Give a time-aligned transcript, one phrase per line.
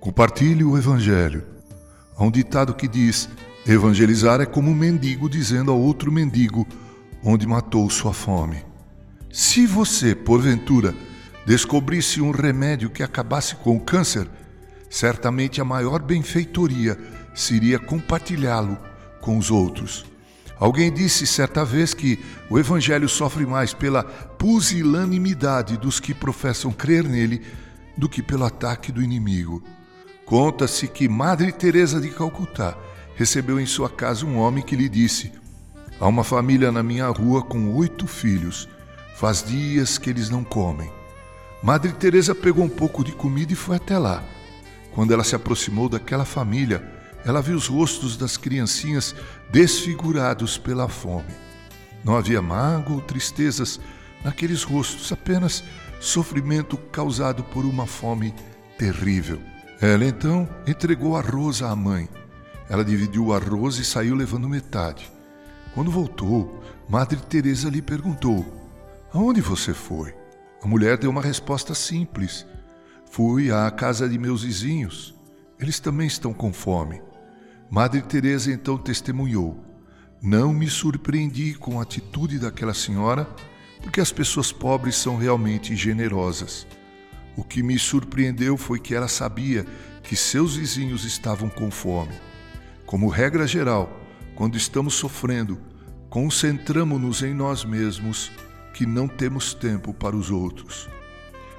[0.00, 1.44] Compartilhe o Evangelho.
[2.16, 3.28] Há um ditado que diz:
[3.66, 6.66] evangelizar é como um mendigo dizendo a outro mendigo
[7.22, 8.64] onde matou sua fome.
[9.30, 10.94] Se você, porventura,
[11.44, 14.26] descobrisse um remédio que acabasse com o câncer,
[14.88, 16.98] certamente a maior benfeitoria
[17.34, 18.78] seria compartilhá-lo
[19.20, 20.06] com os outros.
[20.58, 27.04] Alguém disse certa vez que o Evangelho sofre mais pela pusilanimidade dos que professam crer
[27.04, 27.42] nele
[27.98, 29.62] do que pelo ataque do inimigo.
[30.30, 32.78] Conta-se que Madre Teresa de Calcutá
[33.16, 35.32] recebeu em sua casa um homem que lhe disse:
[35.98, 38.68] Há uma família na minha rua com oito filhos.
[39.16, 40.88] Faz dias que eles não comem.
[41.60, 44.22] Madre Teresa pegou um pouco de comida e foi até lá.
[44.94, 46.80] Quando ela se aproximou daquela família,
[47.24, 49.16] ela viu os rostos das criancinhas
[49.50, 51.34] desfigurados pela fome.
[52.04, 53.80] Não havia mágoa ou tristezas
[54.24, 55.64] naqueles rostos, apenas
[55.98, 58.32] sofrimento causado por uma fome
[58.78, 59.40] terrível.
[59.82, 62.06] Ela então entregou arroz à mãe.
[62.68, 65.10] Ela dividiu o arroz e saiu levando metade.
[65.74, 68.44] Quando voltou, Madre Teresa lhe perguntou:
[69.10, 70.14] "Aonde você foi?"
[70.62, 72.46] A mulher deu uma resposta simples:
[73.10, 75.18] "Fui à casa de meus vizinhos.
[75.58, 77.00] Eles também estão com fome."
[77.70, 79.64] Madre Teresa então testemunhou:
[80.20, 83.26] Não me surpreendi com a atitude daquela senhora,
[83.80, 86.66] porque as pessoas pobres são realmente generosas.
[87.36, 89.64] O que me surpreendeu foi que ela sabia
[90.02, 92.14] que seus vizinhos estavam com fome.
[92.86, 94.00] Como regra geral,
[94.34, 95.58] quando estamos sofrendo,
[96.08, 98.32] concentramos-nos em nós mesmos,
[98.74, 100.88] que não temos tempo para os outros.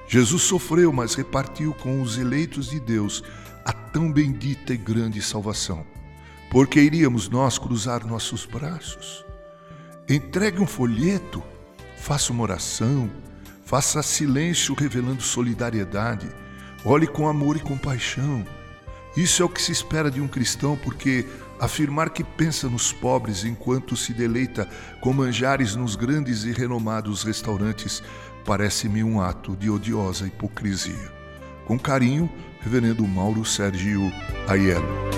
[0.07, 3.23] Jesus sofreu, mas repartiu com os eleitos de Deus
[3.63, 5.85] a tão bendita e grande salvação.
[6.49, 9.23] Porque iríamos nós cruzar nossos braços?
[10.09, 11.41] Entregue um folheto,
[11.95, 13.09] faça uma oração,
[13.71, 16.27] faça silêncio revelando solidariedade,
[16.83, 18.45] olhe com amor e compaixão.
[19.15, 21.25] Isso é o que se espera de um cristão, porque
[21.57, 24.67] afirmar que pensa nos pobres enquanto se deleita
[24.99, 28.03] com manjares nos grandes e renomados restaurantes
[28.45, 31.09] parece-me um ato de odiosa hipocrisia.
[31.65, 34.11] Com carinho, Reverendo Mauro Sérgio
[34.49, 35.10] Aiello.